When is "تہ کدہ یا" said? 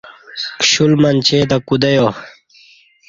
1.49-2.07